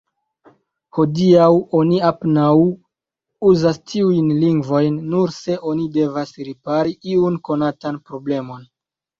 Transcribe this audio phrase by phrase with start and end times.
[0.97, 1.49] Hodiaŭ
[1.79, 2.53] oni apenaŭ
[3.51, 8.69] uzas tiujn lingvojn, nur se oni devas ripari iun konatan problemon.